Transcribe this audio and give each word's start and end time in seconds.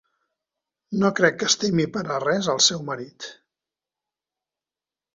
No 1.03 1.11
crec 1.19 1.37
que 1.43 1.51
estimi 1.51 1.87
per 1.99 2.03
a 2.15 2.19
res 2.25 2.51
el 2.57 2.65
seu 2.71 2.83
marit. 2.91 3.31